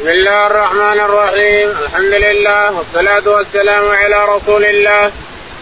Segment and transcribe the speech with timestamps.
[0.00, 5.10] بسم الله الرحمن الرحيم الحمد لله والصلاة والسلام على رسول الله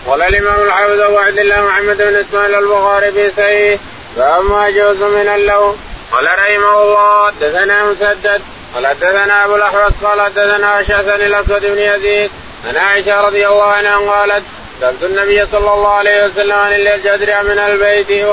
[0.06, 3.80] قال الإمام الحافظ أبو عبد الله محمد بن إسماعيل البخاري في صحيح
[4.16, 5.79] باب ما يجوز من اللون
[6.12, 8.43] قال رحمه الله حدثنا مسدد
[8.74, 12.30] قال حدثنا أبو الأحوص قال حدثنا أشعث الأسود بن يزيد
[12.68, 14.42] عن عائشة رضي الله عنها قالت
[14.80, 18.27] سألت النبي صلى الله عليه وسلم عن الجدر من البيت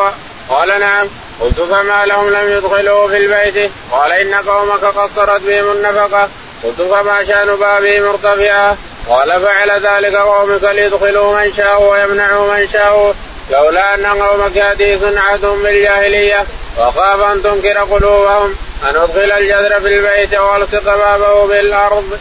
[0.49, 1.07] قال نعم
[1.41, 3.71] قلت فما لهم لم يدخلوا في البيت.
[3.91, 6.29] قال إن قومك قصرت بهم النفقة.
[6.63, 8.77] قلت فما شأن بابهم مرتفعه
[9.09, 13.13] قال فعل ذلك قومك ليدخلوا من شاءوا ويمنعوا من شاءوا.
[13.51, 16.45] لولا أن قومك حديث عهدهم بالجاهلية.
[16.77, 18.55] وخاف أن تنكر قلوبهم.
[18.83, 22.03] أن ادخل الجدر في البيت وألصق بابه بالأرض.
[22.03, 22.19] بسم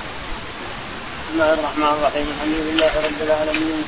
[1.32, 2.34] الله الرحمن الرحيم.
[2.36, 3.84] الحمد لله رب العالمين.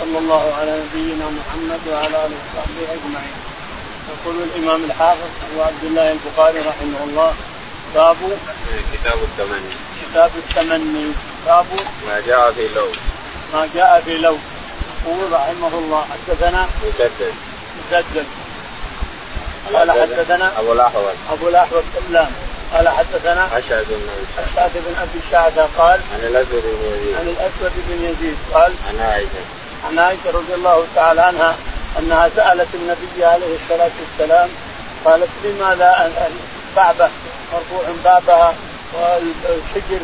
[0.00, 3.51] صلى الله على نبينا محمد وعلى آله وصحبه أجمعين.
[4.10, 7.34] يقول الإمام الحافظ ابو عبد الله البخاري رحمه الله.
[7.94, 8.16] باب
[8.92, 9.72] كتاب التمني.
[10.02, 11.12] كتاب التمني.
[11.46, 11.66] باب
[12.08, 12.88] ما جاء في لو
[13.54, 14.36] ما جاء في لو
[15.06, 17.34] يقول رحمه الله حدثنا مسدد
[17.78, 18.26] مسدد
[19.74, 21.16] قال حدثنا أبو الأحوص.
[21.32, 22.30] أبو الأحوص سلام
[22.72, 27.16] قال حدثنا أشعث بن أشعث بن أبي الشعثة قال عن الأسود بن يزيد.
[27.16, 29.44] عن الأسود بن يزيد قال عن عائشة.
[29.84, 31.56] عن عائشة رضي الله تعالى عنها
[31.98, 34.48] أنها سألت النبي عليه الصلاة والسلام
[35.04, 36.08] قالت لما لا
[36.76, 37.10] كعبه
[37.52, 38.54] مرفوع بابها
[38.94, 40.00] والحجر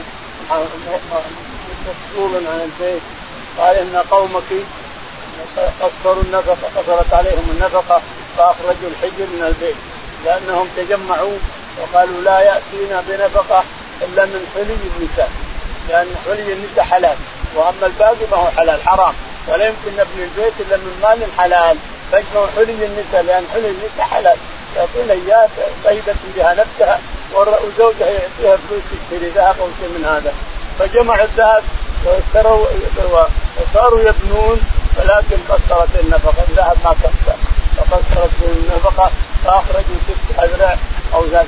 [1.89, 3.03] مفصول عن البيت.
[3.59, 4.50] قال إن قومك
[5.56, 8.03] قصروا النفقة قصرت عليهم النفقة
[8.36, 9.77] فأخرجوا الحجر من البيت.
[10.25, 11.39] لأنهم تجمعوا
[11.81, 13.64] وقالوا لا يأتينا بنفقة
[14.03, 15.31] إلا من حلي النساء.
[15.89, 17.16] لأن حلي النساء حلال
[17.55, 19.14] وأما الباقي فهو حلال حرام.
[19.48, 21.77] ولا يمكن نبني البيت إلا من مال حلال
[22.12, 24.36] فاجمعوا حلي النساء لأن حلي النساء حلال.
[24.77, 25.48] يعطينا اياه
[25.84, 27.00] طيبة بها نفسها
[27.34, 30.32] وزوجها يعطيها فلوس تشتري ذهب أو شيء من هذا.
[30.78, 31.62] فجمعوا الذهب
[32.04, 32.66] واشتروا
[33.58, 34.60] وصاروا يبنون
[34.98, 36.44] ولكن قصرت النفقة.
[36.48, 37.37] الذهب ما كسر
[37.76, 39.10] فقصرت النفقة
[39.44, 40.76] فأخرجوا ست أذرع
[41.14, 41.47] أو ذات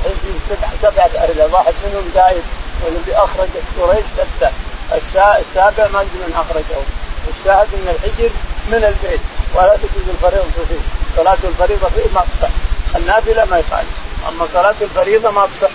[0.82, 1.46] سبعة أذرع.
[1.52, 2.42] واحد منهم زايد
[2.84, 3.48] والذي أخرج
[3.80, 4.50] قريش ستة.
[4.92, 6.82] السابع ما أدري من أخرجه.
[7.28, 8.30] الشاهد إن الحجر
[8.68, 9.20] من البيت
[9.54, 10.80] ولا تجوز الفريضه فيه
[11.16, 12.50] صلاة الفريضة فيه ما تصح
[12.96, 13.84] النافلة ما يفعل.
[14.28, 15.70] أما صلاة الفريضة ما تصح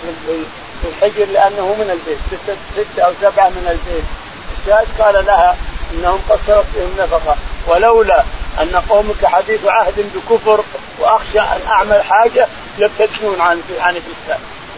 [0.82, 4.06] في الحجر لأنه من البيت ستة, ستة أو سبعة من البيت
[4.58, 5.56] الشاهد قال لها
[5.94, 7.36] إنهم قصرت بهم نفقة.
[7.68, 8.24] ولولا
[8.62, 10.64] أن قومك حديث عهد بكفر
[11.00, 13.96] وأخشى أن أعمل حاجة يبتدون عن عن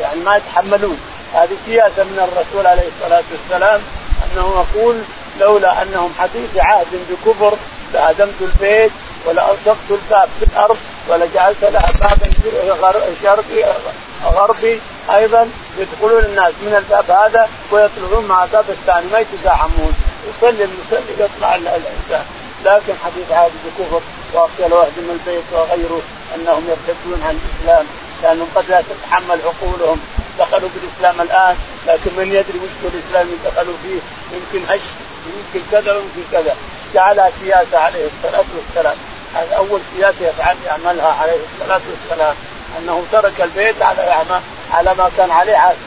[0.01, 0.97] يعني ما يتحملون.
[1.33, 3.81] هذه سياسة من الرسول عليه الصلاة والسلام
[4.25, 5.01] أنه يقول
[5.39, 7.57] لولا أنهم حديث عهد بكفر
[7.93, 8.91] لهدمت البيت
[9.25, 10.77] ولألصقت الباب في الأرض
[11.09, 13.73] ولجعلت لها بابا شرقي
[14.25, 14.79] غربي
[15.15, 19.93] أيضا يدخلون الناس من الباب هذا ويطلعون مع الباب الثاني ما يتزاحمون.
[20.29, 22.25] يصلي المصلي يطلع الإنسان.
[22.65, 24.01] لكن حديث عهد بكفر
[24.33, 26.01] واخشى لو اهدم البيت وغيره
[26.35, 27.85] أنهم يرتدون عن الإسلام
[28.23, 29.99] لأنهم قد لا تتحمل عقولهم.
[30.39, 31.55] دخلوا بالاسلام الآن
[31.87, 33.99] لكن من يدري وش الإسلام دخلوا فيه؟
[34.37, 34.81] يمكن هش
[35.37, 36.55] يمكن كذا ويمكن كذا.
[36.93, 38.97] جعلها سياسة عليه الصلاة والسلام.
[39.35, 42.35] هذا أول سياسة يفعل يعملها عليه الصلاة والسلام.
[42.79, 44.01] أنه ترك البيت على
[44.71, 45.77] على ما كان عليه عهد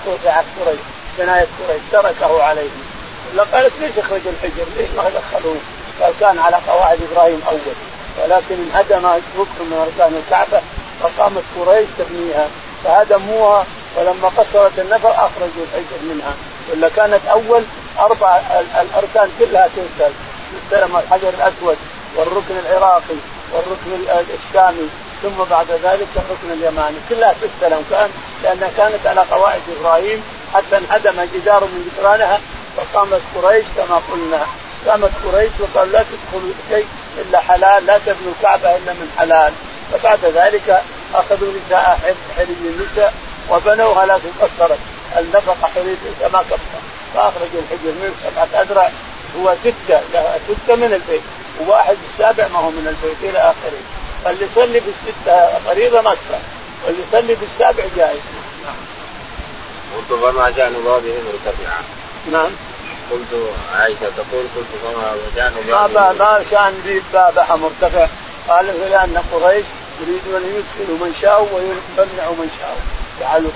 [0.61, 0.79] قريش
[1.19, 2.69] بنايه قريش تركه عليه.
[3.53, 5.57] قالت ليش اخرج الحجر؟ ليش ما دخلوه؟
[6.01, 7.75] قال كان على قواعد إبراهيم أول.
[8.23, 9.07] ولكن انهدم
[9.39, 10.61] ركن من أركان الكعبة
[11.03, 12.49] فقامت قريش تبنيها.
[12.85, 16.35] فهدموها ولما قصرت النفر أخرجوا الحجر منها.
[16.73, 17.63] ولا كانت أول
[17.99, 18.41] أربع
[18.81, 20.13] الأركان كلها تنسل
[20.57, 21.77] يستلم الحجر الأسود
[22.17, 23.19] والركن العراقي
[23.53, 23.91] والركن
[24.21, 24.89] الشامي
[25.23, 26.97] ثم بعد ذلك الركن اليماني.
[27.09, 28.11] كلها تستلم كان
[28.43, 30.23] لأنها كانت على قواعد إبراهيم
[30.55, 32.41] حتى انهدم جدار من جدرانها
[32.77, 34.47] فقامت قريش كما قلنا.
[34.87, 36.87] قامت قريش وقال لا تدخلوا شيء
[37.19, 39.53] إلا حلال لا تبنوا الكعبة إلا من حلال.
[39.93, 40.83] فبعد ذلك
[41.15, 43.15] أخذوا نساء حلي النساء
[43.51, 44.79] وبنوها لكن قصرت.
[45.19, 45.97] النفقة حلي
[46.33, 46.81] ما كفر
[47.15, 48.91] فاخرجوا الحجر من سبعه اذرع
[49.39, 50.01] هو ستة
[50.49, 51.23] ستة من البيت
[51.61, 53.81] وواحد السابع ما هو من البيت إلى آخره.
[54.25, 56.17] فاللي يصلي بالستة فريضه ما
[56.87, 58.21] واللي يصلي بالسابع جائز
[58.65, 58.75] نعم.
[59.97, 61.83] قلت فما شأن بابه مرتفعا؟
[62.33, 62.51] نعم.
[63.11, 68.07] قلت عائشة تقول قلت فما شأن بابه ما شأن بيت بابها مرتفع.
[68.49, 69.65] قال لأن قريش
[70.01, 72.83] يريدون أن يدخلوا من شاءوا ويمنعوا من شاءوا.
[73.21, 73.51] جعلوا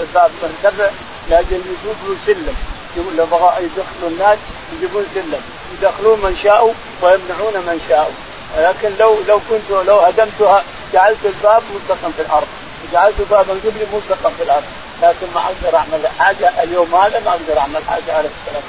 [0.00, 0.90] الباب مرتفع
[1.30, 2.56] لاجل يجيبوا سلم.
[2.96, 4.38] لو بغى يدخلوا الناس
[4.72, 5.42] يجيبون سلم
[5.72, 6.72] يدخلون من شاءوا
[7.02, 8.12] ويمنعون من شاءوا.
[8.58, 12.46] لكن لو لو كنت لو هدمتها جعلت الباب ملصقا في الأرض.
[12.92, 14.64] جعلت بابا قبلي ملصقا في الأرض.
[15.02, 16.62] لكن ما أقدر اعمل حاجة.
[16.62, 18.16] اليوم هذا ما أقدر اعمل حاجة.
[18.16, 18.62] عليه الصلاه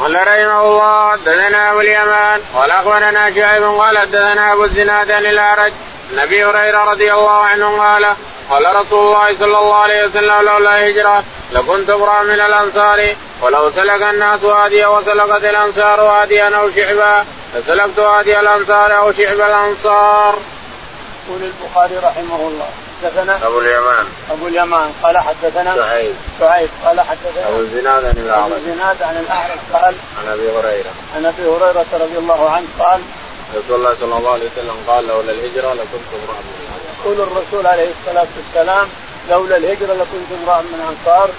[0.00, 5.72] قال رحمه الله حدثنا أبو اليمان قال أخبرنا شعيب قال حدثنا أبو الزناد عن الأعرج.
[6.12, 8.16] عن ابي هريرة رضي الله عنه قال
[8.50, 14.02] قال رسول الله صلى الله عليه وسلم لولا هجره لكنت امرأ من الأنصار ولو سلك
[14.02, 20.34] الناس واديا وسلكت الأنصار واديا أو شعبا لسلكت وادي الأنصار أو شعب الأنصار.
[21.28, 22.68] يقول البخاري رحمه الله.
[23.02, 24.06] حدثنا أبو اليمان.
[24.30, 24.92] أبو اليمان.
[25.02, 26.14] قال حدثنا شعيب.
[26.40, 26.68] شعيب.
[26.84, 28.52] قال حدثنا أبو الزناد عن الأعرج.
[28.52, 30.90] أبو الزناد عن الأعرج قال عن أبي هريرة.
[31.16, 33.00] عن أبي هريرة رضي الله عنه قال
[33.56, 36.62] رسول الله صلى الله عليه وسلم قال لولا الهجرة لكنت امرأ من
[37.04, 38.88] يقول الرسول عليه الصلاة والسلام
[39.30, 41.30] لولا الهجرة لكنت امرأ من الأنصار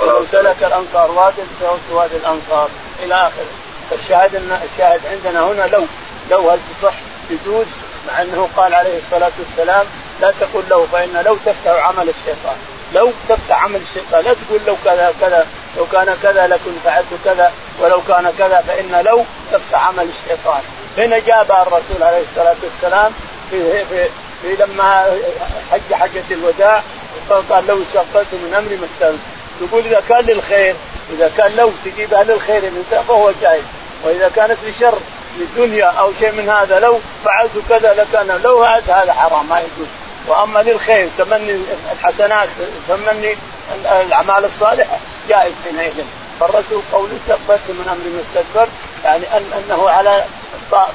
[0.00, 2.68] ولو سلك الأنصار وادي لسلكت وادي الأنصار.
[3.04, 3.46] إلى آخره.
[3.90, 5.84] فالشاهد ان الشاهد عندنا هنا لو
[6.30, 6.94] لو هل تصح
[7.30, 7.66] يجوز
[8.08, 9.86] مع أنه قال عليه الصلاة والسلام
[10.20, 12.56] لا تقول له فإن لو تفتح عمل الشيطان.
[12.94, 15.46] لو تفتح عمل الشيطان لا تقول لو كذا كذا
[15.76, 20.60] لو كان كذا لكن فعلت كذا ولو كان كذا فإن لو تفتح عمل الشيطان.
[20.98, 23.12] هنا جابها الرسول عليه الصلاة والسلام
[23.50, 24.08] في, في
[24.44, 25.18] لما
[25.72, 26.82] حج حجة الوداع
[27.50, 29.18] قال لو استغفرت من أمري ما استغفرت
[29.60, 30.74] يقول إذا كان للخير
[31.12, 32.62] إذا كان لو تجيبها للخير
[33.08, 33.62] فهو جائز
[34.04, 34.98] وإذا كانت لشر
[35.38, 39.88] للدنيا أو شيء من هذا لو فعلت كذا لكان لو هذا حرام ما يجوز.
[40.28, 41.60] وأما للخير تمني
[41.92, 42.48] الحسنات
[42.88, 43.36] تمني
[44.02, 44.98] الأعمال الصالحة
[45.28, 46.04] جائز حينئذ.
[46.40, 48.68] فالرسول قول استغفرت من أمر مستكبر
[49.04, 50.24] يعني أن أنه على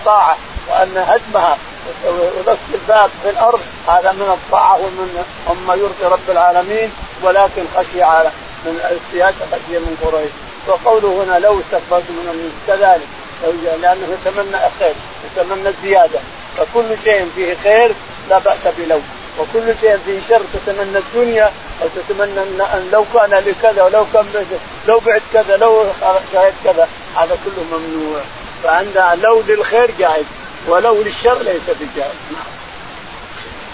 [0.05, 0.37] طاعة
[0.69, 1.57] وأن هدمها
[2.05, 6.91] ونصب الباب في الأرض هذا من الطاعة ومن مما يرضي رب العالمين
[7.23, 8.31] ولكن خشي على
[8.65, 10.31] من السياسة خشية من قريش.
[10.67, 13.07] وقوله هنا لو استغفرت من كذلك.
[13.81, 14.95] لأنه يتمنى الخير
[15.25, 16.19] يتمنى الزيادة.
[16.57, 17.91] فكل شيء فيه خير
[18.29, 18.99] لا بأس بلو
[19.39, 21.51] وكل شيء فيه شر تتمنى الدنيا
[21.81, 24.25] أو تتمنى ان لو كان لي كذا ولو كان
[24.87, 25.85] لو بعت كذا لو
[26.33, 26.87] شاهد كذا.
[27.15, 28.21] هذا كله ممنوع.
[28.63, 30.25] فعندنا لو للخير جائز
[30.67, 32.15] ولو للشر ليس بجائز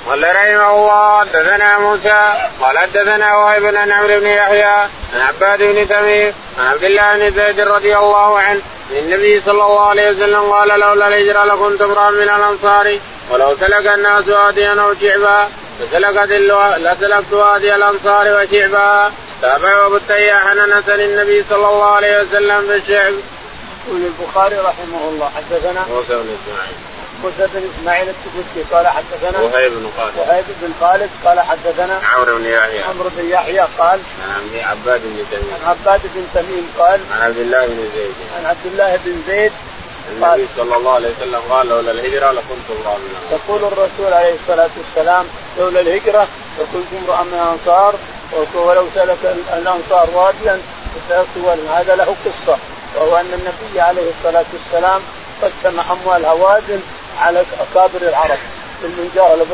[0.08, 5.88] قال رحمه الله حدثنا موسى قال حدثنا وهيب بن عمرو بن يحيى عن عباد بن
[5.88, 8.62] تميم عن عبد الله بن زيد رضي الله عنه
[8.92, 13.00] إن النبي صلى الله عليه وسلم قال لولا الهجرة لكنت امرأ من الأنصار
[13.32, 15.50] ولو سلك الناس واديا أو شعبا
[15.82, 16.32] لسلكت
[16.78, 19.12] لسلكت وادي الأنصار وشعبا
[19.42, 20.60] تابع أبو التياح عن
[20.90, 23.14] النبي صلى الله عليه وسلم بالشعب.
[23.88, 26.76] يقول البخاري رحمه الله حدثنا موسى بن إسماعيل.
[27.24, 30.18] موسى بن إسماعيل التبوسي قال حدثنا وهيب بن خالد.
[30.18, 32.84] وهيب بن خالد قال حدثنا عمرو بن يحيى.
[32.84, 34.00] عمرو بن يحيى قال
[34.30, 35.54] عن عباد بن تميم.
[35.54, 38.16] عن عباد بن تميم قال عن عبد الله بن زيد.
[38.38, 39.52] عن عبد الله بن زيد
[40.12, 44.70] النبي صلى الله عليه وسلم قال لولا الهجرة لكنت امرأ من يقول الرسول عليه الصلاة
[44.78, 45.26] والسلام
[45.60, 46.28] لولا الهجرة
[46.60, 47.96] لكنت امرأ من الأنصار.
[48.56, 50.62] ولو سلك الأنصار واديا
[51.70, 52.58] هذا له قصة؟
[52.98, 55.02] وهو أن النبي عليه الصلاة والسلام
[55.42, 56.80] قسم أموال هوازن
[57.22, 58.38] على أكابر العرب.
[58.84, 59.46] من جاء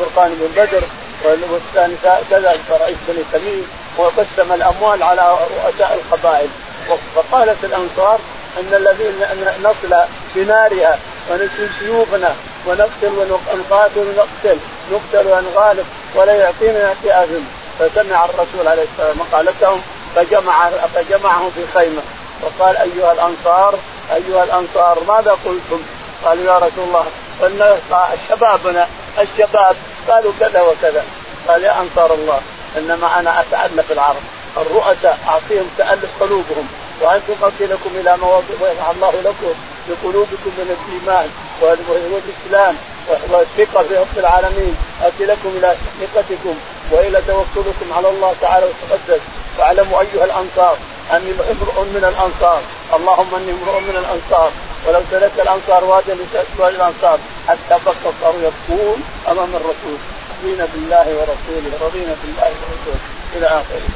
[0.00, 0.82] برقان بن بدر
[1.24, 1.94] والثاني
[2.30, 3.68] كذا رئيس بني تميم
[3.98, 6.48] وقسم الأموال على رؤساء القبائل.
[7.14, 8.18] فقالت الأنصار
[8.58, 9.14] أن الذين
[9.62, 9.96] نصل
[10.34, 10.98] بنارها
[11.30, 12.34] ونسل سيوفنا
[12.66, 14.58] ونقتل ونقاتل ونقتل
[14.92, 17.44] نقتل ونغالب ولا يعطينا يعطي اذن
[17.78, 19.80] فسمع الرسول عليه الصلاة والسلام مقالتهم
[20.16, 22.02] فجمع فجمعهم في خيمة.
[22.42, 23.74] وقال أيها الأنصار
[24.14, 25.82] أيها الأنصار ماذا قلتم؟
[26.24, 27.06] قالوا يا رسول الله
[27.42, 27.76] قلنا
[28.28, 29.76] شبابنا الشباب
[30.08, 31.04] قالوا كذا وكذا.
[31.48, 32.40] قال يا أنصار الله
[32.78, 34.22] انما أنا اتالف العرب
[34.56, 36.68] الرؤساء أعطيهم تألف قلوبهم.
[37.00, 39.54] وأنتم لكم إلى مواضع ويفعل الله لكم
[39.88, 41.30] بقلوبكم من الإيمان
[41.62, 42.76] والإسلام
[43.30, 44.76] والثقة في رب العالمين.
[45.02, 46.54] أتي لكم إلى ثقتكم
[46.90, 49.20] وإلى توكلكم على الله تعالى وتقدس.
[49.58, 50.76] واعلموا أيها الأنصار
[51.16, 52.62] أني امرؤ من الأنصار.
[52.94, 54.50] اللهم إني امرؤ من الأنصار.
[54.86, 57.18] ولو ترك الأنصار واديا لسواد الأنصار.
[57.48, 59.98] حتى بقى صاروا يبكون أمام الرسول.
[60.42, 63.00] رضينا بالله ورسوله رضينا بالله ورسوله.
[63.36, 63.88] إلى آخره.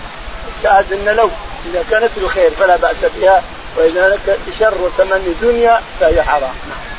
[0.58, 1.28] الشاهد إن لو
[1.66, 3.42] إذا كانت الخير فلا بأس بها
[3.76, 6.42] وإذا كانت شر وتمني دنيا فهي حرام.
[6.42, 6.93] نعم.